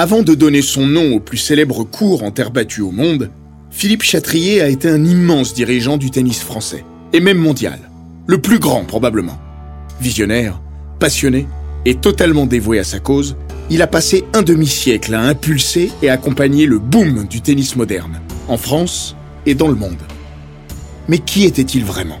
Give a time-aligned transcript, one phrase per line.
[0.00, 3.32] Avant de donner son nom au plus célèbre cours en terre battue au monde,
[3.72, 7.80] Philippe Chatrier a été un immense dirigeant du tennis français, et même mondial.
[8.28, 9.40] Le plus grand probablement.
[10.00, 10.60] Visionnaire,
[11.00, 11.48] passionné
[11.84, 13.34] et totalement dévoué à sa cause,
[13.70, 18.56] il a passé un demi-siècle à impulser et accompagner le boom du tennis moderne, en
[18.56, 19.98] France et dans le monde.
[21.08, 22.20] Mais qui était-il vraiment?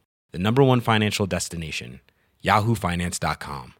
[0.31, 1.99] the number one financial destination,
[2.43, 3.73] yahoofinance.com.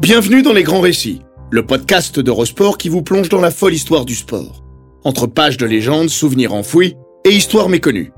[0.00, 4.04] Bienvenue dans Les Grands Récits, le podcast d'Eurosport qui vous plonge dans la folle histoire
[4.04, 4.62] du sport.
[5.04, 8.12] Entre pages de légendes, souvenirs enfouis et histoires méconnues.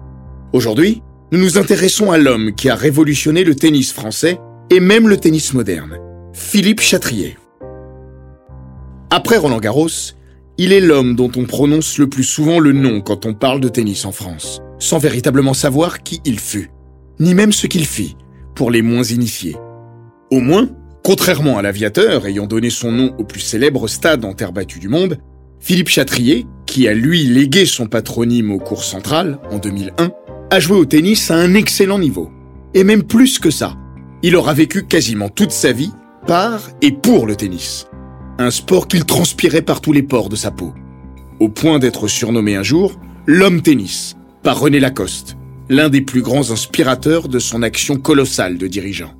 [0.53, 5.17] Aujourd'hui, nous nous intéressons à l'homme qui a révolutionné le tennis français et même le
[5.17, 5.99] tennis moderne,
[6.33, 7.39] Philippe Chatrier.
[9.11, 10.13] Après Roland Garros,
[10.63, 13.71] il est l'homme dont on prononce le plus souvent le nom quand on parle de
[13.71, 16.71] tennis en France, sans véritablement savoir qui il fut,
[17.19, 18.15] ni même ce qu'il fit,
[18.55, 19.57] pour les moins initiés.
[20.31, 20.69] Au moins,
[21.03, 24.91] contrairement à l'aviateur ayant donné son nom au plus célèbre stade en terre battue du
[24.91, 25.17] monde,
[25.61, 30.11] Philippe Chatrier, qui a lui légué son patronyme au cours central en 2001,
[30.51, 32.31] a joué au tennis à un excellent niveau.
[32.75, 33.79] Et même plus que ça,
[34.23, 35.93] il aura vécu quasiment toute sa vie
[36.27, 37.87] par et pour le tennis
[38.41, 40.73] un sport qu'il transpirait par tous les pores de sa peau.
[41.41, 45.37] Au point d'être surnommé un jour l'homme tennis par René Lacoste,
[45.69, 49.13] l'un des plus grands inspirateurs de son action colossale de dirigeant.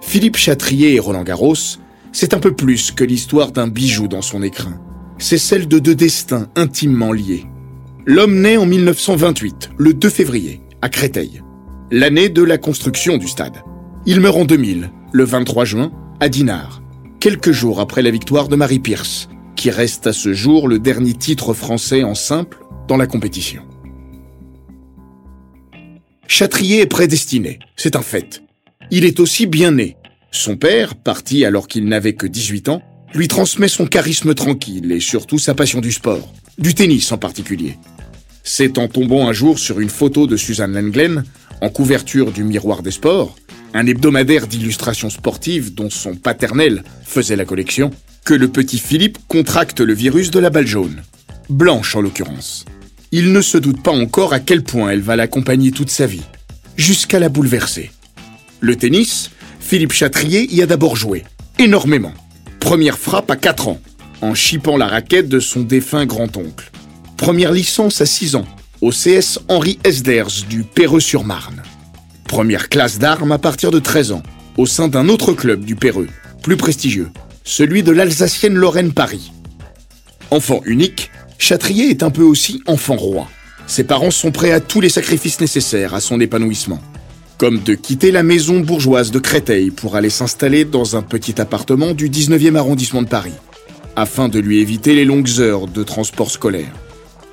[0.00, 1.78] Philippe Chatrier et Roland Garros,
[2.12, 4.80] c'est un peu plus que l'histoire d'un bijou dans son écrin.
[5.18, 7.44] C'est celle de deux destins intimement liés.
[8.06, 11.42] L'homme naît en 1928, le 2 février, à Créteil,
[11.90, 13.62] l'année de la construction du stade.
[14.06, 16.80] Il meurt en 2000, le 23 juin, à Dinard,
[17.26, 21.12] quelques jours après la victoire de Marie Pierce, qui reste à ce jour le dernier
[21.12, 23.62] titre français en simple dans la compétition.
[26.28, 28.44] Chatrier est prédestiné, c'est un fait.
[28.92, 29.96] Il est aussi bien né.
[30.30, 32.82] Son père, parti alors qu'il n'avait que 18 ans,
[33.12, 37.76] lui transmet son charisme tranquille et surtout sa passion du sport, du tennis en particulier.
[38.44, 41.24] C'est en tombant un jour sur une photo de Suzanne Lenglen,
[41.60, 43.34] en couverture du Miroir des Sports,
[43.76, 47.90] un hebdomadaire d'illustrations sportives dont son paternel faisait la collection,
[48.24, 51.02] que le petit Philippe contracte le virus de la balle jaune.
[51.50, 52.64] Blanche en l'occurrence.
[53.12, 56.24] Il ne se doute pas encore à quel point elle va l'accompagner toute sa vie,
[56.76, 57.90] jusqu'à la bouleverser.
[58.60, 61.24] Le tennis, Philippe Chatrier y a d'abord joué,
[61.58, 62.14] énormément.
[62.60, 63.80] Première frappe à 4 ans,
[64.22, 66.70] en chipant la raquette de son défunt grand-oncle.
[67.18, 68.46] Première licence à 6 ans,
[68.80, 71.62] au CS Henri Esders du Perreux-sur-Marne.
[72.28, 74.22] Première classe d'armes à partir de 13 ans,
[74.56, 76.08] au sein d'un autre club du Péreux,
[76.42, 77.08] plus prestigieux,
[77.44, 79.32] celui de l'Alsacienne Lorraine Paris.
[80.30, 83.28] Enfant unique, Chatrier est un peu aussi enfant roi.
[83.68, 86.80] Ses parents sont prêts à tous les sacrifices nécessaires à son épanouissement.
[87.38, 91.94] Comme de quitter la maison bourgeoise de Créteil pour aller s'installer dans un petit appartement
[91.94, 93.34] du 19e arrondissement de Paris,
[93.94, 96.72] afin de lui éviter les longues heures de transport scolaire.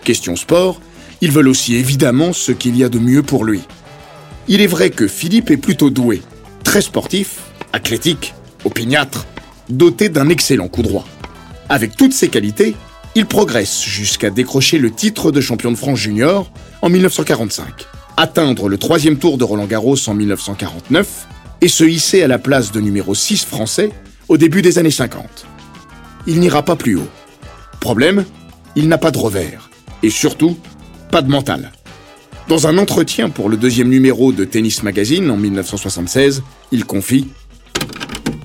[0.03, 0.79] Question sport,
[1.21, 3.61] ils veulent aussi évidemment ce qu'il y a de mieux pour lui,
[4.47, 6.21] il est vrai que Philippe est plutôt doué,
[6.63, 7.39] très sportif,
[7.71, 8.33] athlétique,
[8.65, 9.25] opiniâtre,
[9.69, 11.07] doté d'un excellent coup droit.
[11.69, 12.75] Avec toutes ces qualités,
[13.15, 16.51] il progresse jusqu'à décrocher le titre de champion de France junior
[16.81, 17.85] en 1945,
[18.17, 21.27] atteindre le troisième tour de Roland Garros en 1949
[21.61, 23.91] et se hisser à la place de numéro 6 français
[24.27, 25.45] au début des années 50.
[26.27, 27.07] Il n'ira pas plus haut.
[27.79, 28.25] Problème,
[28.75, 29.69] il n'a pas de revers.
[30.01, 30.57] Et surtout,
[31.11, 31.71] pas de mental.
[32.47, 36.43] Dans un entretien pour le deuxième numéro de Tennis Magazine en 1976,
[36.73, 37.27] il confie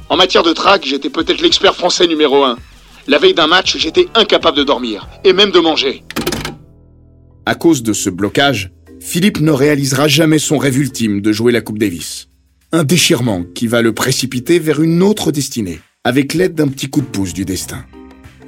[0.08, 2.56] En matière de track, j'étais peut-être l'expert français numéro un.
[3.08, 6.04] La veille d'un match, j'étais incapable de dormir, et même de manger.
[7.44, 11.60] À cause de ce blocage, Philippe ne réalisera jamais son rêve ultime de jouer la
[11.60, 12.28] Coupe Davis.
[12.70, 17.00] Un déchirement qui va le précipiter vers une autre destinée, avec l'aide d'un petit coup
[17.00, 17.84] de pouce du destin.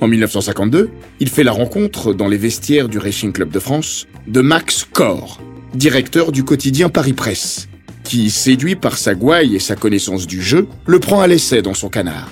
[0.00, 4.40] En 1952, il fait la rencontre dans les vestiaires du Racing Club de France de
[4.40, 5.40] Max Corr,
[5.74, 7.68] directeur du quotidien Paris Presse,
[8.02, 11.74] qui, séduit par sa gouaille et sa connaissance du jeu, le prend à l'essai dans
[11.74, 12.30] son canard.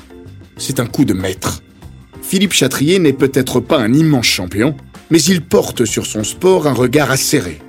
[0.56, 1.62] C'est un coup de maître.
[2.22, 4.74] Philippe Chatrier n'est peut-être pas un immense champion,
[5.10, 7.60] mais il porte sur son sport un regard acéré.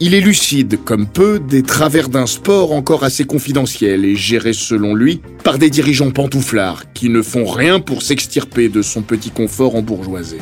[0.00, 4.94] Il est lucide comme peu des travers d'un sport encore assez confidentiel et géré selon
[4.94, 9.74] lui par des dirigeants pantouflards qui ne font rien pour s'extirper de son petit confort
[9.74, 10.36] en bourgeoisie.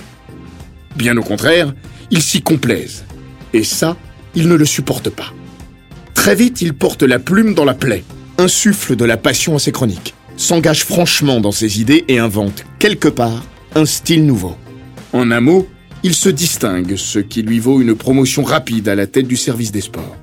[0.94, 1.72] Bien au contraire,
[2.10, 3.06] il s'y complaise.
[3.54, 3.96] Et ça,
[4.34, 5.32] il ne le supporte pas.
[6.12, 8.04] Très vite, il porte la plume dans la plaie,
[8.36, 13.08] insuffle de la passion à ses chroniques, s'engage franchement dans ses idées et invente, quelque
[13.08, 13.42] part,
[13.74, 14.54] un style nouveau.
[15.14, 15.66] En un mot,
[16.06, 19.72] il se distingue, ce qui lui vaut une promotion rapide à la tête du service
[19.72, 20.16] des sports.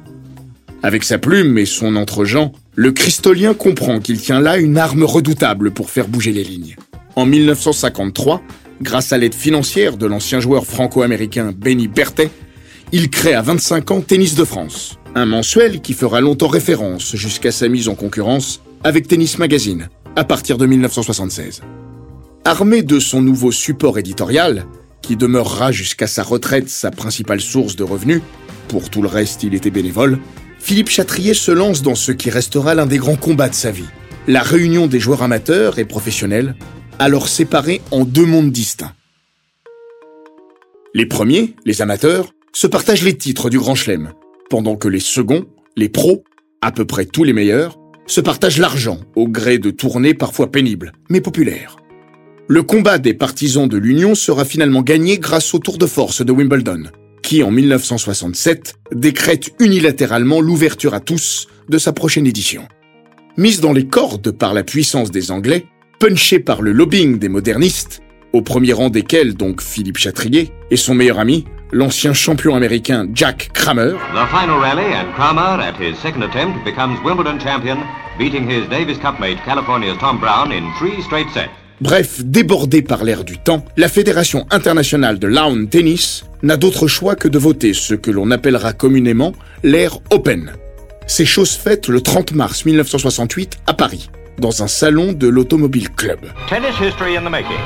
[0.81, 5.71] Avec sa plume et son entre-gens, le cristolien comprend qu'il tient là une arme redoutable
[5.71, 6.77] pour faire bouger les lignes.
[7.17, 8.41] En 1953,
[8.81, 12.31] grâce à l'aide financière de l'ancien joueur franco-américain Benny Berthet,
[12.93, 17.51] il crée à 25 ans Tennis de France, un mensuel qui fera longtemps référence jusqu'à
[17.51, 21.59] sa mise en concurrence avec Tennis Magazine, à partir de 1976.
[22.45, 24.65] Armé de son nouveau support éditorial,
[25.03, 28.21] qui demeurera jusqu'à sa retraite sa principale source de revenus,
[28.69, 30.17] pour tout le reste il était bénévole,
[30.57, 33.85] Philippe Chatrier se lance dans ce qui restera l'un des grands combats de sa vie,
[34.27, 36.55] la réunion des joueurs amateurs et professionnels,
[36.97, 38.93] alors séparés en deux mondes distincts.
[40.93, 44.13] Les premiers, les amateurs, se partagent les titres du Grand Chelem,
[44.49, 45.45] pendant que les seconds,
[45.75, 46.23] les pros,
[46.61, 50.93] à peu près tous les meilleurs, se partagent l'argent au gré de tournées parfois pénibles,
[51.09, 51.77] mais populaires.
[52.49, 56.31] Le combat des partisans de l'Union sera finalement gagné grâce au tour de force de
[56.33, 56.83] Wimbledon,
[57.21, 62.67] qui en 1967 décrète unilatéralement l'ouverture à tous de sa prochaine édition.
[63.37, 65.67] Mise dans les cordes par la puissance des Anglais,
[65.99, 68.01] punchée par le lobbying des modernistes,
[68.33, 73.51] au premier rang desquels donc Philippe Chatrier et son meilleur ami, l'ancien champion américain Jack
[73.53, 73.93] Kramer.
[74.13, 77.77] The final rally and Kramer, at his second attempt, becomes Wimbledon champion,
[78.19, 79.15] beating his Davis Tom
[80.19, 81.62] Brown in three straight sets.
[81.81, 87.15] Bref, débordée par l'air du temps, la Fédération internationale de lawn tennis n'a d'autre choix
[87.15, 89.33] que de voter ce que l'on appellera communément
[89.63, 90.53] l'ère Open.
[91.07, 96.19] C'est chose faite le 30 mars 1968 à Paris, dans un salon de l'Automobile Club.
[96.47, 97.59] Tennis history in the making.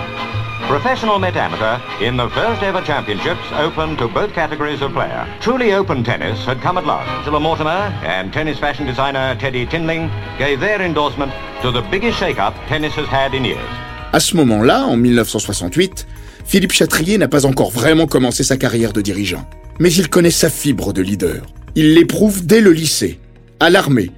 [0.67, 5.25] Professional met amateur in the first ever championships open to both categories of player.
[5.39, 7.07] Truly open tennis had come at last.
[7.19, 11.31] Angela Mortimer and tennis fashion designer Teddy Tinling gave their endorsement
[11.61, 13.86] to the biggest shake-up tennis has had in years.
[14.13, 16.07] À ce moment-là, en 1968,
[16.45, 19.47] Philippe Chatrier n'a pas encore vraiment commencé sa carrière de dirigeant.
[19.79, 21.45] Mais il connaît sa fibre de leader.
[21.75, 23.19] Il l'éprouve dès le lycée,
[23.59, 24.11] à l'armée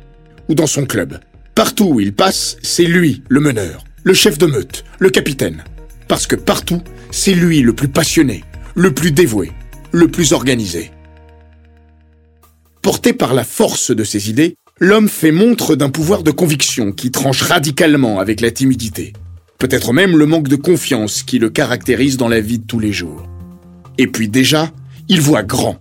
[0.47, 1.19] ou dans son club.
[1.55, 5.63] Partout où il passe, c'est lui le meneur, le chef de meute, le capitaine.
[6.07, 8.43] Parce que partout, c'est lui le plus passionné,
[8.75, 9.51] le plus dévoué,
[9.91, 10.91] le plus organisé.
[12.83, 17.09] Porté par la force de ses idées, l'homme fait montre d'un pouvoir de conviction qui
[17.09, 19.13] tranche radicalement avec la timidité
[19.59, 22.93] peut-être même le manque de confiance qui le caractérise dans la vie de tous les
[22.93, 23.27] jours.
[23.97, 24.71] Et puis déjà,
[25.09, 25.77] il voit grand.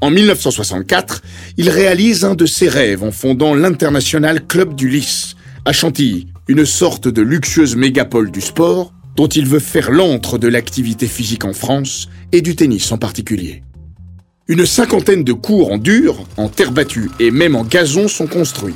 [0.00, 1.22] En 1964,
[1.56, 6.66] il réalise un de ses rêves en fondant l'International Club du Lys, à Chantilly, une
[6.66, 11.52] sorte de luxueuse mégapole du sport dont il veut faire l'antre de l'activité physique en
[11.52, 13.62] France et du tennis en particulier.
[14.48, 18.74] Une cinquantaine de cours en dur, en terre battue et même en gazon sont construits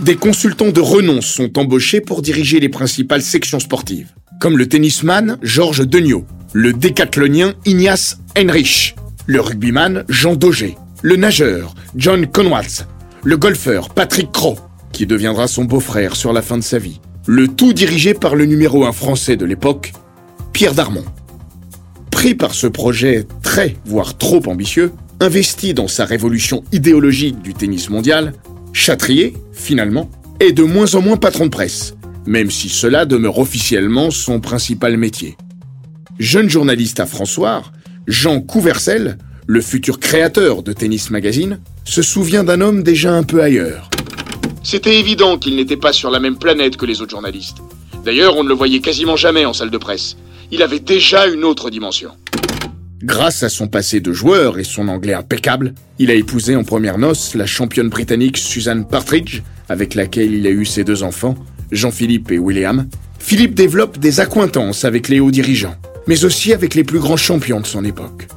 [0.00, 5.38] des consultants de renom sont embauchés pour diriger les principales sections sportives, comme le tennisman
[5.42, 8.96] Georges Degnaud, le décathlonien Ignace Heinrich,
[9.26, 12.86] le rugbyman Jean Daugé, le nageur John Conwatz,
[13.22, 14.58] le golfeur Patrick Crow,
[14.92, 17.00] qui deviendra son beau-frère sur la fin de sa vie.
[17.26, 19.92] Le tout dirigé par le numéro un français de l'époque,
[20.52, 21.04] Pierre Darmon.
[22.10, 27.90] Pris par ce projet très, voire trop ambitieux, investi dans sa révolution idéologique du tennis
[27.90, 28.32] mondial,
[28.72, 30.10] Chatrier, finalement,
[30.40, 31.94] est de moins en moins patron de presse,
[32.26, 35.36] même si cela demeure officiellement son principal métier.
[36.18, 37.62] Jeune journaliste à François,
[38.06, 43.42] Jean Couvercel, le futur créateur de Tennis Magazine, se souvient d'un homme déjà un peu
[43.42, 43.90] ailleurs.
[44.62, 47.58] C'était évident qu'il n'était pas sur la même planète que les autres journalistes.
[48.04, 50.16] D'ailleurs, on ne le voyait quasiment jamais en salle de presse.
[50.50, 52.12] Il avait déjà une autre dimension.
[53.02, 56.98] Grâce à son passé de joueur et son anglais impeccable, il a épousé en première
[56.98, 61.34] noces la championne britannique Suzanne Partridge, avec laquelle il a eu ses deux enfants,
[61.72, 62.88] Jean-Philippe et William.
[63.18, 65.74] Philippe développe des accointances avec les hauts dirigeants,
[66.06, 68.28] mais aussi avec les plus grands champions de son époque.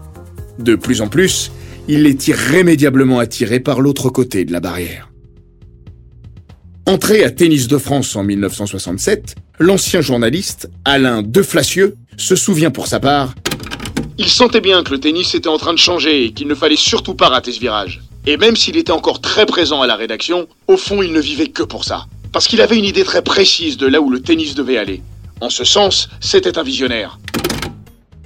[0.57, 1.51] De plus en plus,
[1.87, 5.11] il est irrémédiablement attiré par l'autre côté de la barrière.
[6.87, 12.99] Entré à Tennis de France en 1967, l'ancien journaliste Alain Deflacieux se souvient pour sa
[12.99, 13.35] part
[14.17, 16.77] Il sentait bien que le tennis était en train de changer et qu'il ne fallait
[16.77, 18.01] surtout pas rater ce virage.
[18.25, 21.47] Et même s'il était encore très présent à la rédaction, au fond il ne vivait
[21.47, 22.05] que pour ça.
[22.31, 25.01] Parce qu'il avait une idée très précise de là où le tennis devait aller.
[25.41, 27.19] En ce sens, c'était un visionnaire.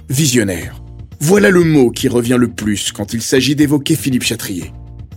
[0.08, 0.80] Visionnaire.
[1.18, 4.72] Voilà le mot qui revient le plus quand il s'agit d'évoquer Philippe Chatrier.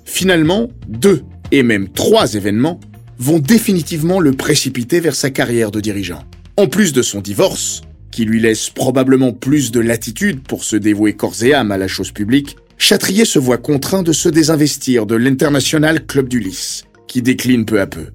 [0.05, 2.79] Finalement, deux et même trois événements
[3.19, 6.23] vont définitivement le précipiter vers sa carrière de dirigeant.
[6.57, 7.81] En plus de son divorce,
[8.13, 11.87] qui lui laisse probablement plus de latitude pour se dévouer corps et âme à la
[11.87, 17.21] chose publique, Chatrier se voit contraint de se désinvestir de l'International Club du Lys, qui
[17.21, 18.07] décline peu à peu.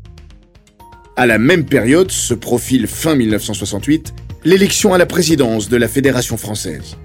[1.17, 4.15] À la même période se profile fin 1968
[4.45, 6.97] l'élection à la présidence de la Fédération française.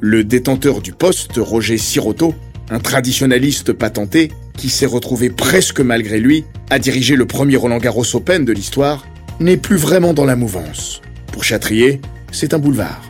[0.00, 2.34] Le détenteur du poste, Roger Sirotto,
[2.70, 8.16] un traditionnaliste patenté qui s'est retrouvé presque malgré lui à diriger le premier Roland Garros
[8.16, 9.06] Open de l'histoire,
[9.38, 11.02] n'est plus vraiment dans la mouvance.
[11.32, 12.00] Pour Chatrier,
[12.32, 13.02] c'est un boulevard.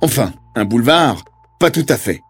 [0.00, 1.24] Enfin, un boulevard
[1.58, 2.22] Pas tout à fait.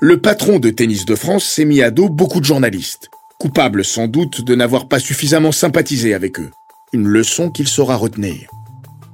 [0.00, 3.10] Le patron de Tennis de France s'est mis à dos beaucoup de journalistes,
[3.40, 6.50] coupables sans doute de n'avoir pas suffisamment sympathisé avec eux.
[6.92, 8.48] Une leçon qu'il saura retenir.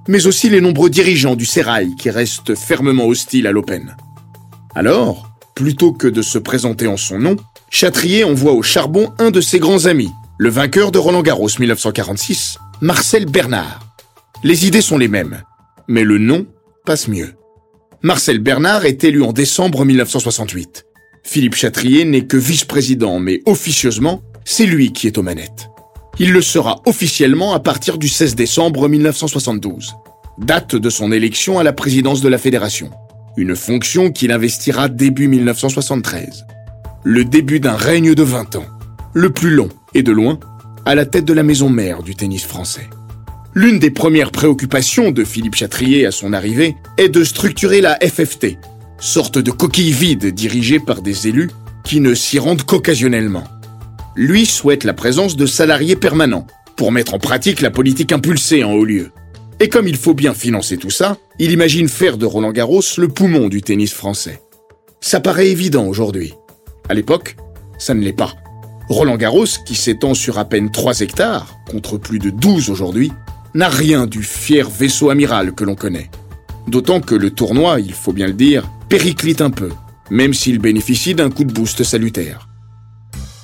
[0.07, 3.97] Mais aussi les nombreux dirigeants du Sérail qui restent fermement hostiles à l'Open.
[4.75, 7.37] Alors, plutôt que de se présenter en son nom,
[7.71, 12.59] Chatrier envoie au charbon un de ses grands amis, le vainqueur de Roland Garros 1946,
[12.81, 13.94] Marcel Bernard.
[14.45, 15.43] Les idées sont les mêmes,
[15.89, 16.47] mais le nom
[16.85, 17.35] passe mieux.
[18.03, 20.87] Marcel Bernard est élu en décembre 1968.
[21.25, 25.71] Philippe Chatrier n'est que vice-président, mais officieusement, c'est lui qui est aux manettes.
[26.21, 29.95] Il le sera officiellement à partir du 16 décembre 1972,
[30.39, 32.91] date de son élection à la présidence de la fédération
[33.37, 36.47] une fonction qu'il investira début 1973.
[37.03, 38.67] Le début d'un règne de 20 ans,
[39.13, 40.39] le plus long et de loin,
[40.87, 42.89] à la tête de la maison mère du tennis français.
[43.57, 48.59] L'une des premières préoccupations de Philippe Chatrier à son arrivée est de structurer la FFT,
[48.99, 51.51] sorte de coquille vide dirigée par des élus
[51.85, 53.45] qui ne s'y rendent qu'occasionnellement.
[54.17, 58.73] Lui souhaite la présence de salariés permanents pour mettre en pratique la politique impulsée en
[58.73, 59.13] haut lieu.
[59.61, 63.07] Et comme il faut bien financer tout ça, il imagine faire de Roland Garros le
[63.07, 64.43] poumon du tennis français.
[65.01, 66.35] Ça paraît évident aujourd'hui.
[66.89, 67.37] À l'époque,
[67.79, 68.35] ça ne l'est pas.
[68.89, 73.13] Roland Garros, qui s'étend sur à peine 3 hectares, contre plus de 12 aujourd'hui,
[73.55, 76.11] n'a rien du fier vaisseau amiral que l'on connaît.
[76.67, 79.71] D'autant que le tournoi, il faut bien le dire, périclite un peu,
[80.11, 82.49] même s'il bénéficie d'un coup de boost salutaire.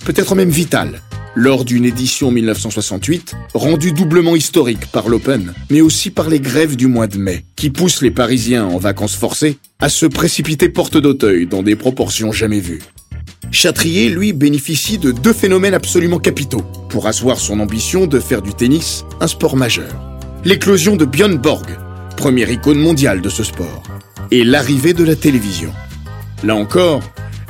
[0.04, 1.00] Peut-être même vital,
[1.36, 6.88] lors d'une édition 1968, rendue doublement historique par l'Open, mais aussi par les grèves du
[6.88, 11.46] mois de mai, qui poussent les Parisiens en vacances forcées à se précipiter porte d'Auteuil
[11.46, 12.82] dans des proportions jamais vues.
[13.52, 18.54] Chatrier, lui, bénéficie de deux phénomènes absolument capitaux pour asseoir son ambition de faire du
[18.54, 19.92] tennis un sport majeur.
[20.44, 21.66] L'éclosion de Björn Borg,
[22.16, 23.82] première icône mondiale de ce sport,
[24.30, 25.72] et l'arrivée de la télévision.
[26.44, 27.02] Là encore,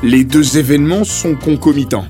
[0.03, 2.07] les deux événements sont concomitants.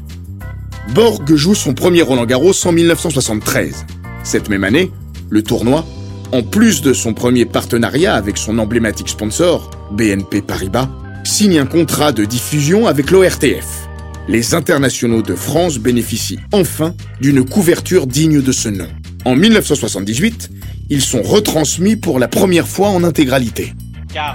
[0.94, 3.86] Borg joue son premier Roland Garros en 1973.
[4.22, 4.92] Cette même année,
[5.30, 5.84] le tournoi,
[6.30, 10.88] en plus de son premier partenariat avec son emblématique sponsor, BNP Paribas,
[11.30, 13.88] signe un contrat de diffusion avec l'ORTF.
[14.26, 18.88] Les internationaux de France bénéficient enfin d'une couverture digne de ce nom.
[19.24, 20.50] En 1978,
[20.90, 23.74] ils sont retransmis pour la première fois en intégralité.
[24.12, 24.34] 40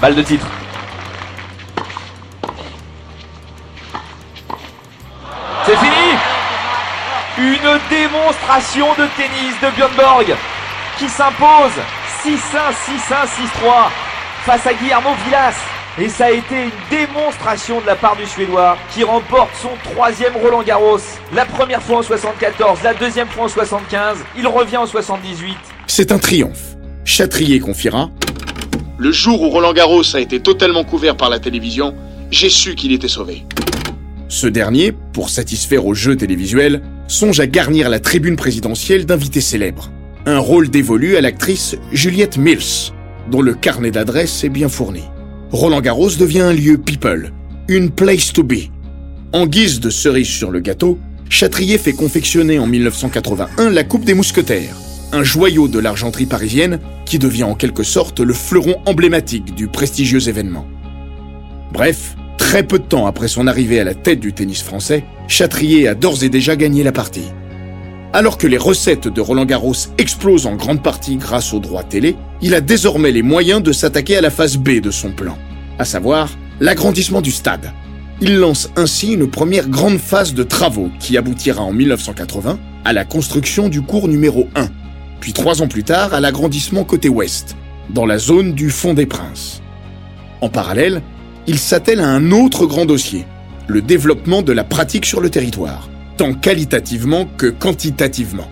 [0.00, 0.46] Balle de titre.
[5.66, 6.08] C'est fini
[7.38, 10.36] Une démonstration de tennis de Björn Borg
[10.98, 11.72] qui s'impose
[12.24, 12.36] 6-1,
[13.10, 13.26] 6-1,
[13.64, 14.07] 6-3
[14.44, 15.54] face à Guillermo Villas.
[16.00, 20.36] Et ça a été une démonstration de la part du Suédois qui remporte son troisième
[20.36, 21.00] Roland Garros.
[21.34, 25.56] La première fois en 74, la deuxième fois en 75, il revient en 78.
[25.88, 26.76] C'est un triomphe.
[27.04, 28.10] Chatrier confiera
[28.96, 31.94] Le jour où Roland Garros a été totalement couvert par la télévision,
[32.30, 33.44] j'ai su qu'il était sauvé.
[34.28, 39.90] Ce dernier, pour satisfaire au jeu télévisuel, songe à garnir la tribune présidentielle d'invités célèbres.
[40.26, 42.92] Un rôle dévolu à l'actrice Juliette Mills,
[43.30, 45.02] dont le carnet d'adresses est bien fourni.
[45.50, 47.32] Roland Garros devient un lieu people,
[47.68, 48.70] une place to be.
[49.32, 54.14] En guise de cerise sur le gâteau, Chatrier fait confectionner en 1981 la Coupe des
[54.14, 54.76] Mousquetaires,
[55.12, 60.28] un joyau de l'argenterie parisienne qui devient en quelque sorte le fleuron emblématique du prestigieux
[60.28, 60.66] événement.
[61.72, 65.86] Bref, Très peu de temps après son arrivée à la tête du tennis français, Chatrier
[65.86, 67.26] a d'ores et déjà gagné la partie.
[68.12, 72.16] Alors que les recettes de Roland Garros explosent en grande partie grâce aux droits télé,
[72.40, 75.36] il a désormais les moyens de s'attaquer à la phase B de son plan,
[75.78, 77.72] à savoir l'agrandissement du stade.
[78.20, 83.04] Il lance ainsi une première grande phase de travaux qui aboutira en 1980 à la
[83.04, 84.68] construction du cours numéro 1,
[85.20, 87.56] puis trois ans plus tard à l'agrandissement côté ouest,
[87.90, 89.62] dans la zone du Fond des Princes.
[90.40, 91.02] En parallèle,
[91.46, 93.26] il s'attelle à un autre grand dossier,
[93.66, 95.88] le développement de la pratique sur le territoire,
[96.18, 98.50] tant qualitativement que quantitativement.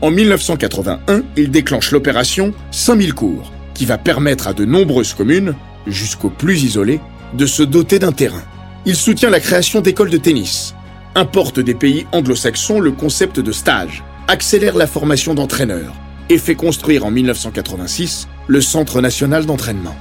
[0.00, 5.54] En 1981, il déclenche l'opération 5000 cours, qui va permettre à de nombreuses communes,
[5.86, 7.00] jusqu'aux plus isolées,
[7.34, 8.42] de se doter d'un terrain.
[8.86, 10.74] Il soutient la création d'écoles de tennis,
[11.16, 15.94] importe des pays anglo-saxons le concept de stage, accélère la formation d'entraîneurs
[16.28, 19.96] et fait construire en 1986 le Centre national d'entraînement.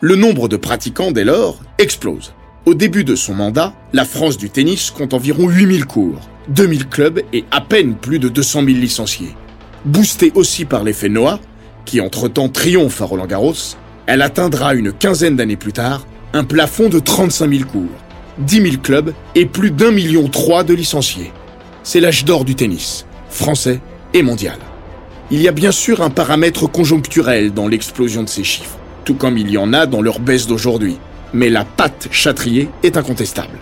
[0.00, 2.32] Le nombre de pratiquants, dès lors, explose.
[2.66, 7.22] Au début de son mandat, la France du tennis compte environ 8000 cours, 2000 clubs
[7.32, 9.34] et à peine plus de 200 000 licenciés.
[9.86, 11.40] Boostée aussi par l'effet Noah,
[11.86, 13.54] qui entre-temps triomphe à Roland Garros,
[14.06, 17.88] elle atteindra une quinzaine d'années plus tard un plafond de 35 000 cours,
[18.38, 21.32] 10 000 clubs et plus d'un million trois de licenciés.
[21.82, 23.80] C'est l'âge d'or du tennis, français
[24.12, 24.58] et mondial.
[25.30, 29.38] Il y a bien sûr un paramètre conjoncturel dans l'explosion de ces chiffres, tout comme
[29.38, 30.98] il y en a dans leur baisse d'aujourd'hui.
[31.32, 33.58] Mais la patte Châtrier est incontestable.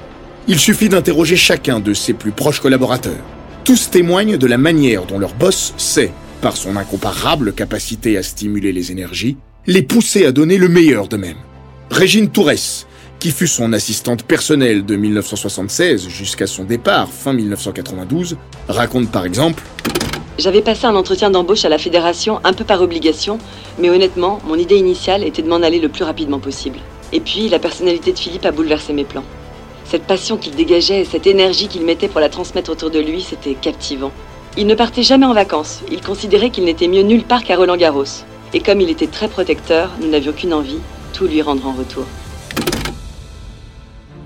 [0.47, 3.25] Il suffit d'interroger chacun de ses plus proches collaborateurs.
[3.65, 6.11] Tous témoignent de la manière dont leur boss sait,
[6.41, 11.37] par son incomparable capacité à stimuler les énergies, les pousser à donner le meilleur d'eux-mêmes.
[11.91, 12.87] Régine Tourès,
[13.19, 18.37] qui fut son assistante personnelle de 1976 jusqu'à son départ fin 1992,
[18.69, 19.63] raconte par exemple
[20.39, 23.39] J'avais passé un entretien d'embauche à la fédération un peu par obligation,
[23.79, 26.79] mais honnêtement, mon idée initiale était de m'en aller le plus rapidement possible.
[27.12, 29.25] Et puis, la personnalité de Philippe a bouleversé mes plans.
[29.85, 33.23] Cette passion qu'il dégageait et cette énergie qu'il mettait pour la transmettre autour de lui,
[33.23, 34.12] c'était captivant.
[34.57, 37.77] Il ne partait jamais en vacances, il considérait qu'il n'était mieux nulle part qu'à Roland
[37.77, 38.25] Garros.
[38.53, 40.79] Et comme il était très protecteur, nous n'avions qu'une envie,
[41.12, 42.05] tout lui rendre en retour.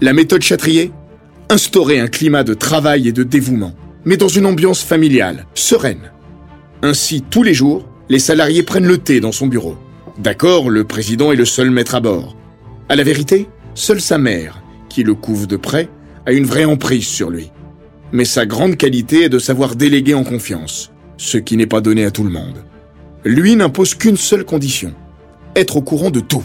[0.00, 0.90] La méthode Châtrier
[1.48, 3.74] Instaurer un climat de travail et de dévouement,
[4.04, 6.10] mais dans une ambiance familiale, sereine.
[6.82, 9.76] Ainsi, tous les jours, les salariés prennent le thé dans son bureau.
[10.18, 12.34] D'accord, le président est le seul maître à bord.
[12.92, 15.88] À la vérité, seule sa mère, qui le couvre de près,
[16.26, 17.50] a une vraie emprise sur lui.
[18.12, 22.04] Mais sa grande qualité est de savoir déléguer en confiance, ce qui n'est pas donné
[22.04, 22.62] à tout le monde.
[23.24, 24.92] Lui n'impose qu'une seule condition,
[25.56, 26.44] être au courant de tout.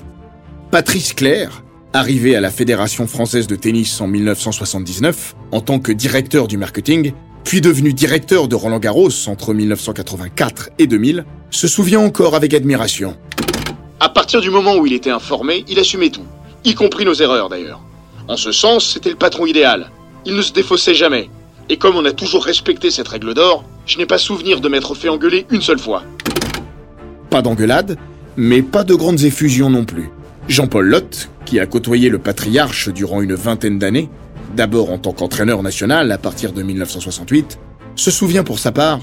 [0.71, 6.47] Patrice Claire, arrivé à la Fédération française de tennis en 1979 en tant que directeur
[6.47, 7.11] du marketing,
[7.43, 13.17] puis devenu directeur de Roland Garros entre 1984 et 2000, se souvient encore avec admiration.
[13.99, 16.21] À partir du moment où il était informé, il assumait tout,
[16.63, 17.81] y compris nos erreurs d'ailleurs.
[18.27, 19.91] En ce sens, c'était le patron idéal.
[20.25, 21.29] Il ne se défaussait jamais.
[21.69, 24.95] Et comme on a toujours respecté cette règle d'or, je n'ai pas souvenir de m'être
[24.95, 26.03] fait engueuler une seule fois.
[27.29, 27.97] Pas d'engueulade,
[28.35, 30.09] mais pas de grandes effusions non plus.
[30.47, 34.09] Jean-Paul Lotte, qui a côtoyé le patriarche durant une vingtaine d'années,
[34.55, 37.59] d'abord en tant qu'entraîneur national à partir de 1968,
[37.95, 38.99] se souvient pour sa part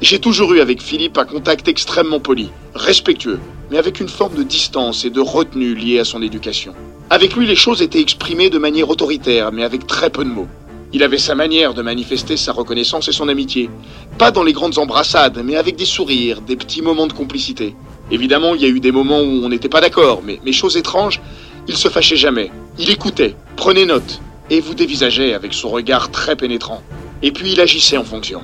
[0.00, 3.38] J'ai toujours eu avec Philippe un contact extrêmement poli, respectueux,
[3.70, 6.74] mais avec une forme de distance et de retenue liée à son éducation.
[7.10, 10.48] Avec lui, les choses étaient exprimées de manière autoritaire, mais avec très peu de mots.
[10.92, 13.70] Il avait sa manière de manifester sa reconnaissance et son amitié.
[14.18, 17.76] Pas dans les grandes embrassades, mais avec des sourires, des petits moments de complicité.
[18.10, 20.76] Évidemment, il y a eu des moments où on n'était pas d'accord, mais, mais chose
[20.76, 21.20] étrange,
[21.68, 22.50] il se fâchait jamais.
[22.78, 26.82] Il écoutait, prenait note, et vous dévisageait avec son regard très pénétrant.
[27.22, 28.42] Et puis il agissait en fonction.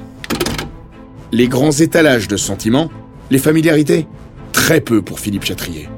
[1.33, 2.90] Les grands étalages de sentiments,
[3.31, 4.09] les familiarités,
[4.53, 5.88] très peu pour Philippe Chatrier.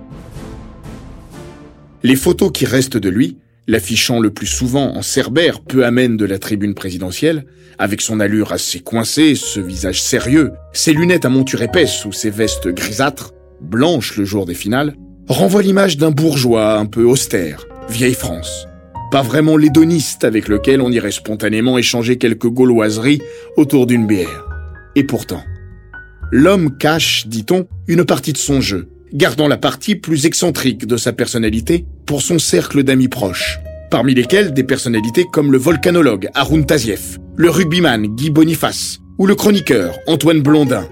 [2.02, 6.26] Les photos qui restent de lui, l'affichant le plus souvent en cerbère peu amène de
[6.26, 7.46] la tribune présidentielle,
[7.78, 12.28] avec son allure assez coincée, ce visage sérieux, ses lunettes à monture épaisse ou ses
[12.28, 14.96] vestes grisâtres, blanches le jour des finales,
[15.28, 18.66] renvoient l'image d'un bourgeois un peu austère, vieille France.
[19.10, 23.22] Pas vraiment l'hédoniste avec lequel on irait spontanément échanger quelques gauloiseries
[23.56, 24.51] autour d'une bière.
[24.94, 25.42] Et pourtant,
[26.30, 31.12] l'homme cache, dit-on, une partie de son jeu, gardant la partie plus excentrique de sa
[31.12, 33.58] personnalité pour son cercle d'amis proches,
[33.90, 39.34] parmi lesquels des personnalités comme le volcanologue Arun Taziev, le rugbyman Guy Boniface ou le
[39.34, 40.88] chroniqueur Antoine Blondin.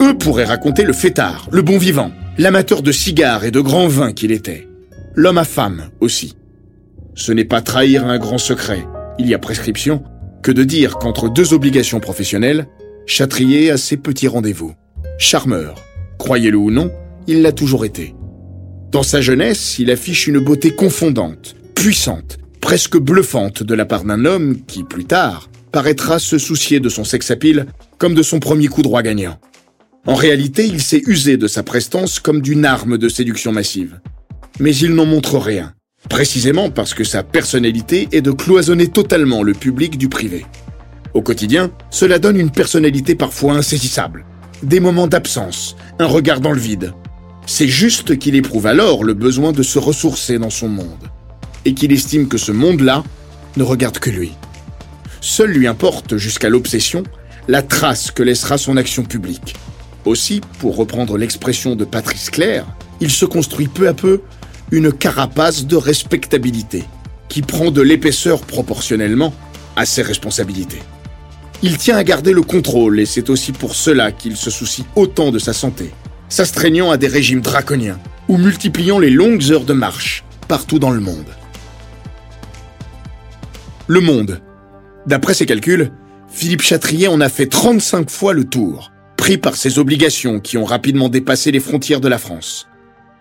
[0.00, 4.12] Eux pourraient raconter le fêtard, le bon vivant, l'amateur de cigares et de grands vins
[4.12, 4.68] qu'il était.
[5.14, 6.36] L'homme à femme aussi.
[7.14, 8.86] Ce n'est pas trahir un grand secret,
[9.18, 10.02] il y a prescription,
[10.42, 12.66] que de dire qu'entre deux obligations professionnelles,
[13.06, 14.74] Châtrier a ses petits rendez-vous.
[15.18, 15.74] Charmeur,
[16.18, 16.90] croyez-le ou non,
[17.26, 18.14] il l'a toujours été.
[18.90, 24.24] Dans sa jeunesse, il affiche une beauté confondante, puissante, presque bluffante de la part d'un
[24.24, 27.66] homme qui, plus tard, paraîtra se soucier de son sex-appeal
[27.98, 29.38] comme de son premier coup droit gagnant.
[30.06, 34.00] En réalité, il s'est usé de sa prestance comme d'une arme de séduction massive.
[34.60, 35.72] Mais il n'en montre rien.
[36.08, 40.44] précisément parce que sa personnalité est de cloisonner totalement le public du privé.
[41.14, 44.24] Au quotidien, cela donne une personnalité parfois insaisissable,
[44.62, 46.94] des moments d'absence, un regard dans le vide.
[47.46, 51.10] C'est juste qu'il éprouve alors le besoin de se ressourcer dans son monde,
[51.64, 53.02] et qu'il estime que ce monde-là
[53.56, 54.32] ne regarde que lui.
[55.20, 57.02] Seul lui importe, jusqu'à l'obsession,
[57.48, 59.54] la trace que laissera son action publique.
[60.04, 62.66] Aussi, pour reprendre l'expression de Patrice Clair,
[63.00, 64.22] il se construit peu à peu
[64.70, 66.84] une carapace de respectabilité,
[67.28, 69.34] qui prend de l'épaisseur proportionnellement
[69.76, 70.80] à ses responsabilités.
[71.64, 75.30] Il tient à garder le contrôle et c'est aussi pour cela qu'il se soucie autant
[75.30, 75.90] de sa santé,
[76.28, 80.98] s'astreignant à des régimes draconiens ou multipliant les longues heures de marche partout dans le
[81.00, 81.30] monde.
[83.86, 84.40] Le monde.
[85.06, 85.92] D'après ses calculs,
[86.28, 90.64] Philippe Chatrier en a fait 35 fois le tour, pris par ses obligations qui ont
[90.64, 92.66] rapidement dépassé les frontières de la France.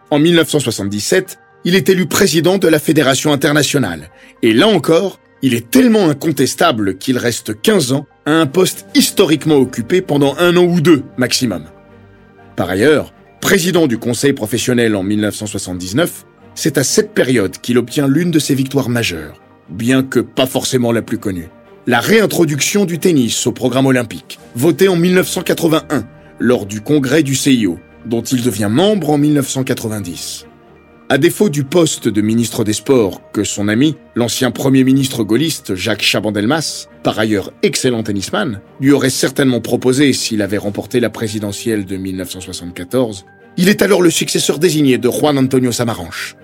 [0.09, 4.09] En 1977, il est élu président de la Fédération internationale,
[4.41, 9.55] et là encore, il est tellement incontestable qu'il reste 15 ans à un poste historiquement
[9.55, 11.63] occupé pendant un an ou deux maximum.
[12.55, 18.31] Par ailleurs, président du conseil professionnel en 1979, c'est à cette période qu'il obtient l'une
[18.31, 21.49] de ses victoires majeures, bien que pas forcément la plus connue.
[21.87, 26.05] La réintroduction du tennis au programme olympique, voté en 1981
[26.39, 30.45] lors du congrès du CIO, dont il devient membre en 1990.
[31.11, 35.75] À défaut du poste de ministre des Sports que son ami, l'ancien Premier ministre gaulliste
[35.75, 41.83] Jacques Chaban-Delmas, par ailleurs excellent tennisman, lui aurait certainement proposé s'il avait remporté la présidentielle
[41.83, 43.25] de 1974,
[43.57, 46.37] il est alors le successeur désigné de Juan Antonio Samaranch.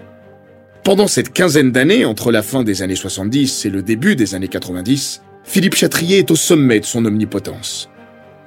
[0.84, 4.50] Pendant cette quinzaine d'années, entre la fin des années 70 et le début des années
[4.50, 7.90] 90, Philippe Chatrier est au sommet de son omnipotence.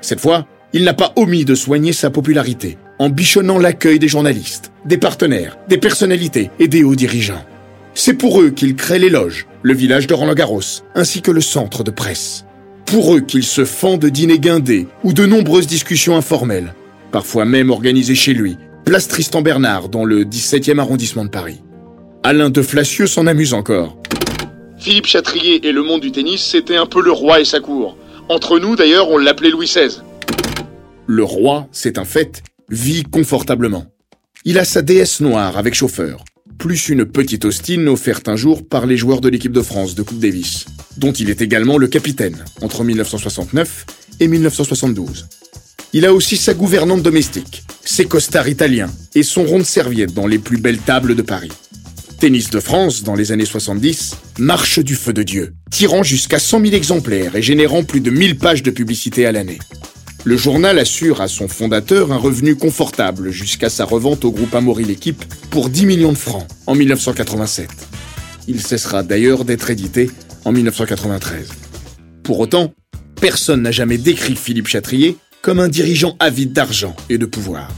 [0.02, 4.72] Cette fois, il n'a pas omis de soigner sa popularité, en bichonnant l'accueil des journalistes,
[4.84, 7.42] des partenaires, des personnalités et des hauts dirigeants.
[7.94, 11.82] C'est pour eux qu'il crée les loges, le village de Roland-Garros, ainsi que le centre
[11.82, 12.44] de presse.
[12.84, 16.74] Pour eux qu'il se fend de dîners guindés ou de nombreuses discussions informelles,
[17.10, 21.62] parfois même organisées chez lui, place Tristan Bernard dans le 17e arrondissement de Paris.
[22.22, 23.96] Alain de Flacieux s'en amuse encore.
[24.78, 27.96] Philippe Chatrier et le monde du tennis, c'était un peu le roi et sa cour.
[28.28, 30.02] Entre nous, d'ailleurs, on l'appelait Louis XVI.
[31.06, 33.86] Le roi, c'est un fait, vit confortablement.
[34.44, 36.24] Il a sa déesse noire avec chauffeur,
[36.58, 40.02] plus une petite Austin offerte un jour par les joueurs de l'équipe de France de
[40.02, 43.86] Coupe Davis, dont il est également le capitaine entre 1969
[44.20, 45.26] et 1972.
[45.92, 50.28] Il a aussi sa gouvernante domestique, ses costards italiens et son rond de serviette dans
[50.28, 51.50] les plus belles tables de Paris.
[52.20, 56.60] Tennis de France, dans les années 70, marche du feu de Dieu, tirant jusqu'à 100
[56.60, 59.58] 000 exemplaires et générant plus de 1000 pages de publicité à l'année.
[60.24, 64.84] Le journal assure à son fondateur un revenu confortable jusqu'à sa revente au groupe Amaury
[64.84, 67.70] L'équipe pour 10 millions de francs en 1987.
[68.46, 70.10] Il cessera d'ailleurs d'être édité
[70.44, 71.48] en 1993.
[72.22, 72.74] Pour autant,
[73.18, 77.70] personne n'a jamais décrit Philippe Chatrier comme un dirigeant avide d'argent et de pouvoir.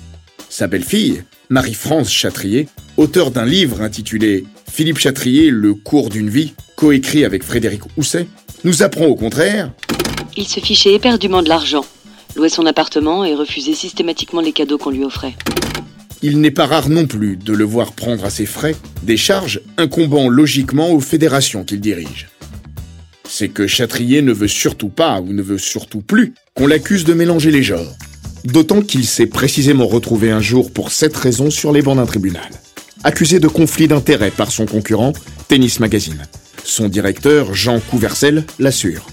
[0.49, 7.25] Sa belle-fille, Marie-France Chatrier, auteur d'un livre intitulé Philippe Chatrier, le cours d'une vie, coécrit
[7.25, 8.27] avec Frédéric Housset,
[8.65, 9.71] nous apprend au contraire
[10.37, 11.85] Il se fichait éperdument de l'argent
[12.37, 15.35] louait son appartement et refusait systématiquement les cadeaux qu'on lui offrait.
[16.23, 19.61] Il n'est pas rare non plus de le voir prendre à ses frais des charges
[19.77, 22.29] incombant logiquement aux fédérations qu'il dirige.
[23.29, 27.15] C'est que Chatrier ne veut surtout pas ou ne veut surtout plus qu'on l'accuse de
[27.15, 27.97] mélanger les genres.
[28.45, 32.51] D'autant qu'il s'est précisément retrouvé un jour pour cette raison sur les bancs d'un tribunal.
[33.05, 35.13] Accusé de conflit d'intérêts par son concurrent,
[35.49, 36.23] Tennis Magazine.
[36.63, 39.07] Son directeur, Jean Couvercel, l'assure.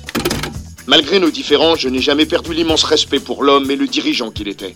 [0.89, 4.47] Malgré nos différends, je n'ai jamais perdu l'immense respect pour l'homme et le dirigeant qu'il
[4.47, 4.75] était.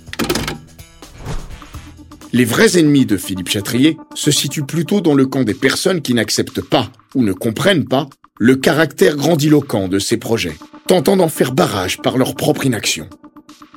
[2.32, 6.13] Les vrais ennemis de Philippe Chatrier se situent plutôt dans le camp des personnes qui
[6.13, 11.52] n'acceptent pas ou ne comprennent pas le caractère grandiloquent de ces projets, tentant d'en faire
[11.52, 13.10] barrage par leur propre inaction.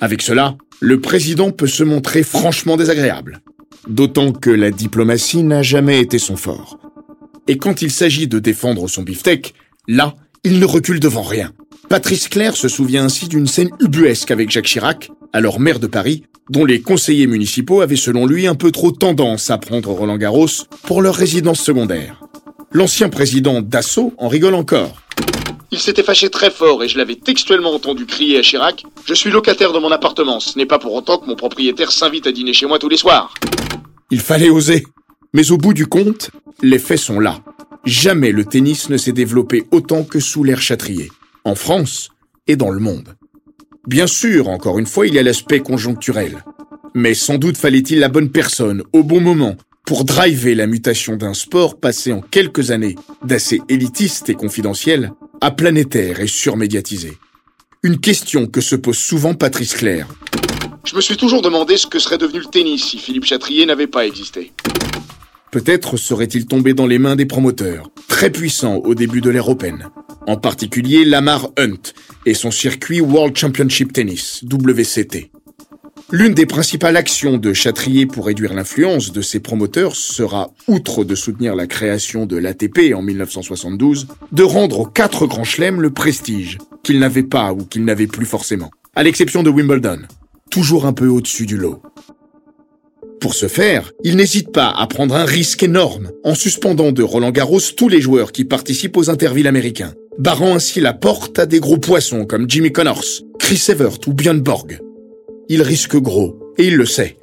[0.03, 3.40] Avec cela, le président peut se montrer franchement désagréable,
[3.88, 6.79] d'autant que la diplomatie n'a jamais été son fort.
[7.49, 9.55] Et quand il s'agit de défendre son beefsteak,
[9.88, 11.55] là, il ne recule devant rien.
[11.88, 16.25] Patrice Clair se souvient ainsi d'une scène ubuesque avec Jacques Chirac, alors maire de Paris,
[16.51, 20.49] dont les conseillers municipaux avaient selon lui un peu trop tendance à prendre Roland Garros
[20.83, 22.20] pour leur résidence secondaire.
[22.72, 25.01] L'ancien président Dassault en rigole encore.
[25.70, 29.31] Il s'était fâché très fort et je l'avais textuellement entendu crier à Chirac Je suis
[29.31, 32.53] locataire de mon appartement, ce n'est pas pour autant que mon propriétaire s'invite à dîner
[32.53, 33.33] chez moi tous les soirs.
[34.11, 34.85] Il fallait oser.
[35.33, 36.31] Mais au bout du compte,
[36.62, 37.40] les faits sont là.
[37.85, 41.11] Jamais le tennis ne s'est développé autant que sous l'ère Chatrier
[41.47, 42.11] en France
[42.49, 43.15] et dans le monde.
[43.87, 46.45] Bien sûr, encore une fois, il y a l'aspect conjoncturel.
[46.93, 49.55] Mais sans doute fallait-il la bonne personne, au bon moment,
[49.87, 55.53] pour driver la mutation d'un sport passé en quelques années d'assez élitiste et confidentiel à
[55.53, 57.17] planétaire et surmédiatisé.
[57.85, 60.09] Une question que se pose souvent Patrice Claire.
[60.85, 63.87] Je me suis toujours demandé ce que serait devenu le tennis si Philippe Chatrier n'avait
[63.87, 64.53] pas existé.
[65.53, 69.89] Peut-être serait-il tombé dans les mains des promoteurs, très puissants au début de l'ère Open,
[70.27, 71.93] en particulier Lamar Hunt
[72.27, 75.31] et son circuit World Championship Tennis, WCT.
[76.12, 81.17] L'une des principales actions de Chatrier pour réduire l'influence de ses promoteurs sera, outre de
[81.17, 86.59] soutenir la création de l'ATP en 1972, de rendre aux quatre grands chelems le prestige
[86.85, 90.03] qu'ils n'avaient pas ou qu'ils n'avaient plus forcément, à l'exception de Wimbledon,
[90.49, 91.83] toujours un peu au-dessus du lot.
[93.21, 97.33] Pour ce faire, il n'hésite pas à prendre un risque énorme en suspendant de Roland
[97.33, 101.61] Garros tous les joueurs qui participent aux intervilles américains, barrant ainsi la porte à des
[101.61, 103.05] gros poissons comme Jimmy Connors,
[103.38, 104.79] Chris Evert ou Björn Borg.
[105.48, 107.16] Il risque gros, et il le sait.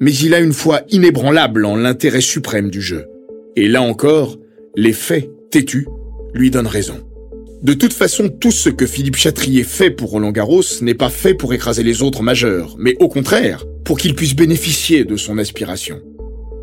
[0.00, 3.06] Mais il a une foi inébranlable en l'intérêt suprême du jeu.
[3.56, 4.38] Et là encore,
[4.76, 5.86] les faits, têtus,
[6.34, 7.00] lui donnent raison.
[7.62, 11.34] De toute façon, tout ce que Philippe Chatrier fait pour Roland Garros n'est pas fait
[11.34, 16.00] pour écraser les autres majeurs, mais au contraire, pour qu'il puisse bénéficier de son aspiration.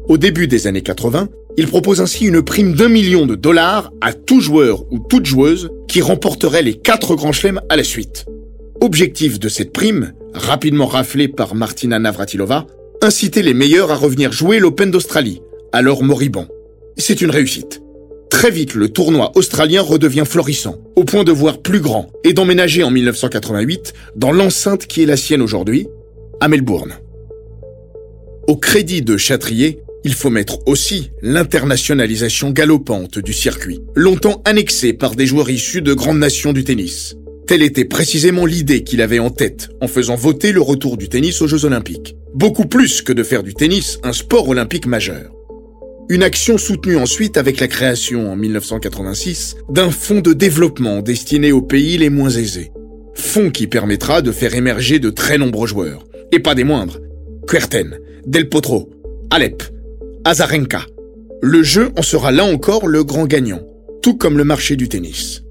[0.09, 4.11] Au début des années 80, il propose ainsi une prime d'un million de dollars à
[4.11, 8.25] tout joueur ou toute joueuse qui remporterait les quatre grands chelems à la suite.
[8.81, 12.67] Objectif de cette prime, rapidement raflé par Martina Navratilova,
[13.01, 16.47] inciter les meilleurs à revenir jouer l'Open d'Australie, alors moribond.
[16.97, 17.81] C'est une réussite.
[18.29, 22.83] Très vite, le tournoi australien redevient florissant, au point de voir plus grand et d'emménager
[22.83, 25.87] en 1988 dans l'enceinte qui est la sienne aujourd'hui,
[26.41, 26.95] à Melbourne.
[28.47, 35.15] Au crédit de Châtrier, il faut mettre aussi l'internationalisation galopante du circuit, longtemps annexé par
[35.15, 37.15] des joueurs issus de grandes nations du tennis.
[37.47, 41.41] Telle était précisément l'idée qu'il avait en tête en faisant voter le retour du tennis
[41.41, 42.15] aux Jeux olympiques.
[42.33, 45.31] Beaucoup plus que de faire du tennis un sport olympique majeur.
[46.09, 51.61] Une action soutenue ensuite avec la création en 1986 d'un fonds de développement destiné aux
[51.61, 52.71] pays les moins aisés.
[53.13, 56.05] Fonds qui permettra de faire émerger de très nombreux joueurs.
[56.31, 56.99] Et pas des moindres.
[57.47, 58.89] Kuerten, Del Potro,
[59.29, 59.63] Alep,
[60.25, 60.85] Azarenka.
[61.41, 63.59] Le jeu en sera là encore le grand gagnant,
[64.01, 65.43] tout comme le marché du tennis.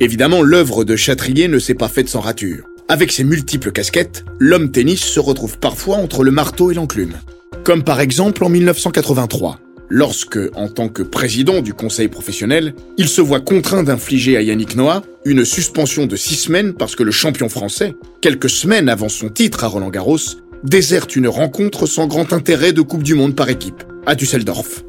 [0.00, 2.64] Évidemment, l'œuvre de Chatrier ne s'est pas faite sans rature.
[2.88, 7.18] Avec ses multiples casquettes, l'homme tennis se retrouve parfois entre le marteau et l'enclume.
[7.64, 13.20] Comme par exemple en 1983, lorsque, en tant que président du conseil professionnel, il se
[13.20, 17.50] voit contraint d'infliger à Yannick Noah une suspension de six semaines parce que le champion
[17.50, 20.16] français, quelques semaines avant son titre à Roland Garros,
[20.64, 24.84] déserte une rencontre sans grand intérêt de Coupe du Monde par équipe, à Düsseldorf.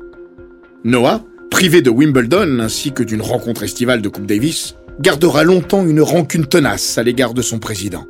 [0.83, 6.01] Noah, privé de Wimbledon ainsi que d'une rencontre estivale de Coupe Davis, gardera longtemps une
[6.01, 8.05] rancune tenace à l'égard de son président.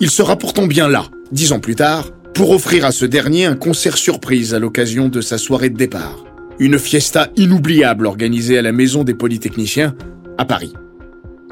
[0.00, 3.56] Il sera pourtant bien là, dix ans plus tard, pour offrir à ce dernier un
[3.56, 6.24] concert surprise à l'occasion de sa soirée de départ.
[6.60, 9.94] Une fiesta inoubliable organisée à la Maison des Polytechniciens,
[10.38, 10.72] à Paris.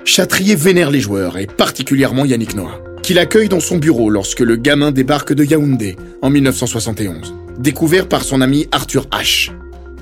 [0.05, 4.57] Chatrier vénère les joueurs, et particulièrement Yannick Noah, qui l'accueille dans son bureau lorsque le
[4.57, 9.53] gamin débarque de Yaoundé en 1971, découvert par son ami Arthur H.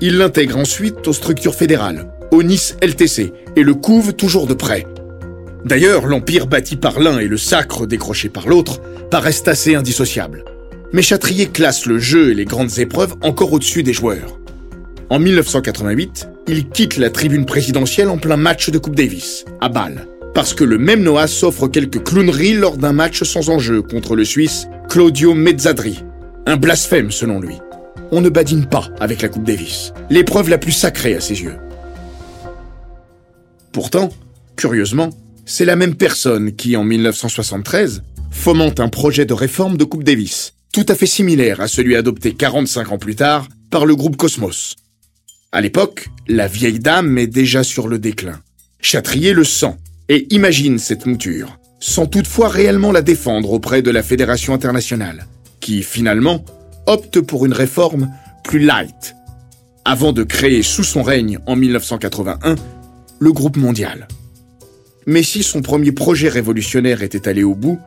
[0.01, 4.87] Il l'intègre ensuite aux structures fédérales, au Nice LTC et le couve toujours de près.
[5.65, 10.43] D'ailleurs, l'empire bâti par l'un et le sacre décroché par l'autre paraissent assez indissociables.
[10.91, 14.39] Mais Chatrier classe le jeu et les grandes épreuves encore au-dessus des joueurs.
[15.11, 20.07] En 1988, il quitte la tribune présidentielle en plein match de Coupe Davis, à Bâle,
[20.35, 24.25] parce que le même Noah s'offre quelques clowneries lors d'un match sans enjeu contre le
[24.25, 26.03] Suisse Claudio Mezzadri.
[26.45, 27.55] Un blasphème selon lui.
[28.11, 31.55] On ne badine pas avec la Coupe Davis, l'épreuve la plus sacrée à ses yeux.
[33.71, 34.09] Pourtant,
[34.57, 35.09] curieusement,
[35.45, 40.53] c'est la même personne qui, en 1973, fomente un projet de réforme de Coupe Davis,
[40.73, 44.75] tout à fait similaire à celui adopté 45 ans plus tard par le groupe Cosmos.
[45.53, 48.41] À l'époque, la vieille dame est déjà sur le déclin.
[48.81, 49.77] Chatrier le sent
[50.09, 55.27] et imagine cette mouture, sans toutefois réellement la défendre auprès de la Fédération internationale,
[55.59, 56.43] qui finalement
[56.85, 58.11] opte pour une réforme
[58.43, 59.15] plus light,
[59.83, 62.55] avant de créer sous son règne en 1981
[63.19, 64.07] le groupe mondial.
[65.07, 67.79] Mais si son premier projet révolutionnaire était allé au bout,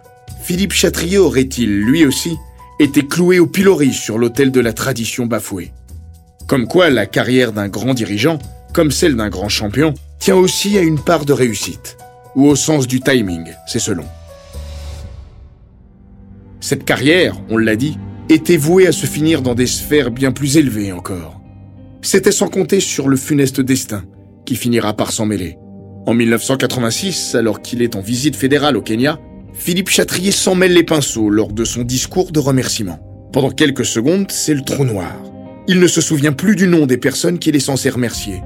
[0.43, 2.37] Philippe Chatrier aurait-il, lui aussi,
[2.79, 5.73] été cloué au pilori sur l'autel de la tradition bafouée?
[6.47, 8.39] Comme quoi la carrière d'un grand dirigeant,
[8.73, 11.97] comme celle d'un grand champion, tient aussi à une part de réussite,
[12.39, 14.05] ou au sens du timing, c'est selon.
[16.61, 17.99] Cette carrière, on l'a dit,
[18.29, 21.41] était vouée à se finir dans des sphères bien plus élevées encore.
[22.01, 24.05] C'était sans compter sur le funeste destin,
[24.47, 25.59] qui finira par s'en mêler.
[26.07, 29.19] En 1986, alors qu'il est en visite fédérale au Kenya,
[29.53, 33.01] Philippe Chatrier s'en mêle les pinceaux lors de son discours de remerciement.
[33.33, 35.13] Pendant quelques secondes, c'est le trou noir.
[35.67, 38.43] Il ne se souvient plus du nom des personnes qu'il est censé remercier.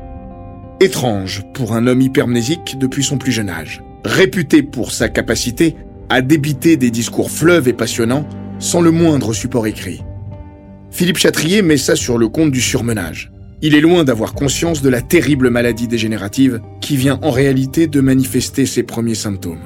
[0.82, 3.84] Étrange pour un homme hypermnésique depuis son plus jeune âge.
[4.04, 5.76] Réputé pour sa capacité
[6.08, 10.02] à débiter des discours fleuves et passionnants sans le moindre support écrit.
[10.90, 13.30] Philippe Chatrier met ça sur le compte du surmenage.
[13.60, 18.00] Il est loin d'avoir conscience de la terrible maladie dégénérative qui vient en réalité de
[18.00, 19.62] manifester ses premiers symptômes.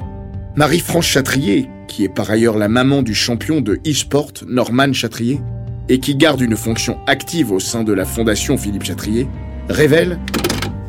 [0.55, 5.41] Marie-France Chatrier, qui est par ailleurs la maman du champion de e-sport Norman Chatrier,
[5.89, 9.27] et qui garde une fonction active au sein de la fondation Philippe Chatrier,
[9.71, 10.19] révèle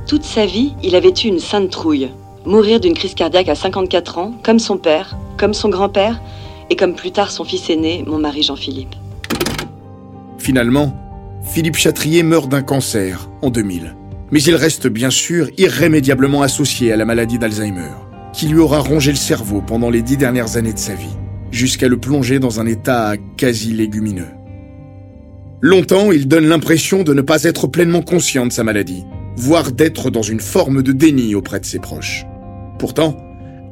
[0.07, 2.09] Toute sa vie, il avait eu une sainte trouille.
[2.45, 6.21] Mourir d'une crise cardiaque à 54 ans, comme son père, comme son grand-père,
[6.69, 8.95] et comme plus tard son fils aîné, mon mari Jean-Philippe.
[10.37, 10.95] Finalement,
[11.43, 13.95] Philippe Chatrier meurt d'un cancer en 2000.
[14.31, 17.91] Mais il reste bien sûr irrémédiablement associé à la maladie d'Alzheimer,
[18.31, 21.17] qui lui aura rongé le cerveau pendant les dix dernières années de sa vie,
[21.51, 24.29] jusqu'à le plonger dans un état quasi légumineux.
[25.59, 29.03] Longtemps, il donne l'impression de ne pas être pleinement conscient de sa maladie,
[29.37, 32.25] voire d'être dans une forme de déni auprès de ses proches.
[32.79, 33.15] Pourtant,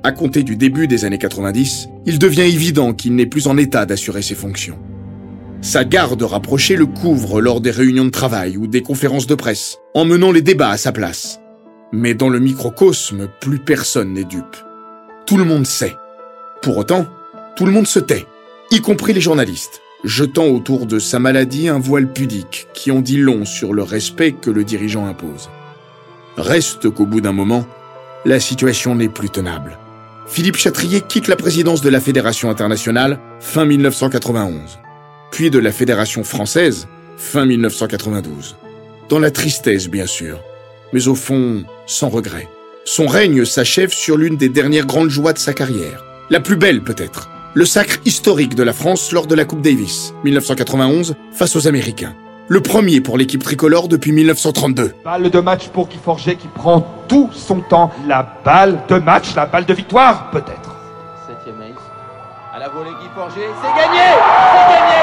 [0.03, 3.87] à compter du début des années 90, il devient évident qu'il n'est plus en état
[3.87, 4.77] d'assurer ses fonctions.
[5.61, 9.79] Sa garde rapprochée le couvre lors des réunions de travail ou des conférences de presse,
[9.95, 11.39] en menant les débats à sa place.
[11.91, 14.57] Mais dans le microcosme, plus personne n'est dupe.
[15.25, 15.95] Tout le monde sait.
[16.61, 17.07] Pour autant,
[17.55, 18.27] tout le monde se tait,
[18.69, 23.17] y compris les journalistes, jetant autour de sa maladie un voile pudique qui en dit
[23.17, 25.49] long sur le respect que le dirigeant impose.
[26.37, 27.65] Reste qu'au bout d'un moment,
[28.25, 29.77] la situation n'est plus tenable.
[30.27, 34.79] Philippe Chatrier quitte la présidence de la Fédération internationale fin 1991
[35.35, 38.55] puis de la Fédération française, fin 1992.
[39.09, 40.39] Dans la tristesse, bien sûr,
[40.93, 42.47] mais au fond, sans regret.
[42.85, 46.05] Son règne s'achève sur l'une des dernières grandes joies de sa carrière.
[46.29, 47.29] La plus belle, peut-être.
[47.53, 52.15] Le sacre historique de la France lors de la Coupe Davis, 1991, face aux Américains.
[52.47, 54.93] Le premier pour l'équipe tricolore depuis 1932.
[55.03, 57.89] Balle de match pour Guy Forget qui prend tout son temps.
[58.07, 60.75] La balle de match, la balle de victoire, peut-être.
[61.27, 61.81] Septième ace.
[62.55, 64.05] À la volée Guy Forget, c'est gagné
[64.53, 65.01] C'est gagné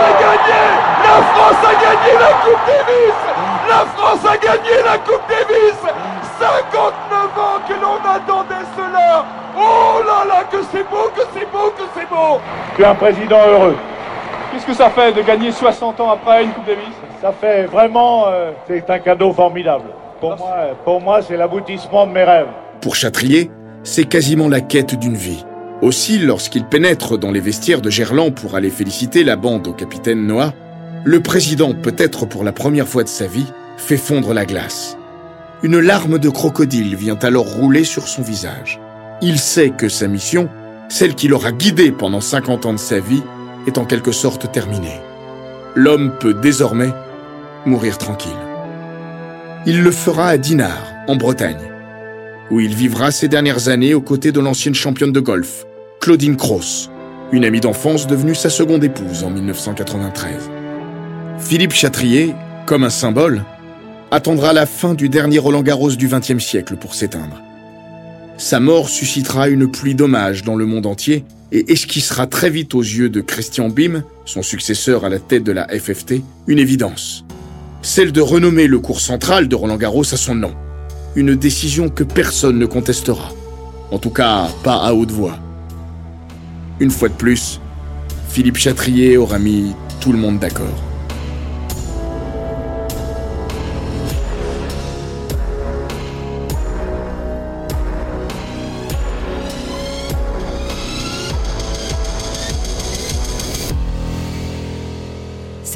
[0.00, 0.60] C'est gagné
[1.04, 3.18] La France a gagné la Coupe Davis
[3.68, 5.78] La France a gagné la Coupe Davis
[6.40, 9.24] 59 ans que l'on attendait cela
[9.56, 12.40] Oh là là, que c'est beau, que c'est beau, que c'est beau
[12.74, 13.76] Tu es un président heureux.
[14.58, 16.92] Qu'est-ce que ça fait de gagner 60 ans après une Coupe Davis?
[17.22, 19.84] Ça fait vraiment, euh, c'est un cadeau formidable.
[20.18, 22.48] Pour moi, pour moi c'est l'aboutissement de mes rêves.
[22.80, 23.52] Pour Chatrier,
[23.84, 25.44] c'est quasiment la quête d'une vie.
[25.80, 30.26] Aussi, lorsqu'il pénètre dans les vestiaires de Gerland pour aller féliciter la bande au capitaine
[30.26, 30.52] Noah,
[31.04, 34.98] le président, peut-être pour la première fois de sa vie, fait fondre la glace.
[35.62, 38.80] Une larme de crocodile vient alors rouler sur son visage.
[39.22, 40.48] Il sait que sa mission,
[40.88, 43.22] celle qui l'aura guidé pendant 50 ans de sa vie,
[43.68, 45.00] est en quelque sorte terminée.
[45.76, 46.92] L'homme peut désormais
[47.64, 48.32] mourir tranquille.
[49.66, 51.70] Il le fera à Dinard, en Bretagne,
[52.50, 55.66] où il vivra ses dernières années aux côtés de l'ancienne championne de golf,
[56.00, 56.90] Claudine Cross,
[57.32, 60.50] une amie d'enfance devenue sa seconde épouse en 1993.
[61.38, 62.34] Philippe Chatrier,
[62.66, 63.44] comme un symbole,
[64.10, 67.42] attendra la fin du dernier Roland Garros du XXe siècle pour s'éteindre.
[68.38, 72.82] Sa mort suscitera une pluie d'hommages dans le monde entier et esquissera très vite aux
[72.82, 77.24] yeux de Christian Bim, son successeur à la tête de la FFT, une évidence.
[77.82, 80.54] Celle de renommer le cours central de Roland Garros à son nom.
[81.16, 83.32] Une décision que personne ne contestera.
[83.90, 85.40] En tout cas, pas à haute voix.
[86.78, 87.60] Une fois de plus,
[88.28, 90.87] Philippe Chatrier aura mis tout le monde d'accord.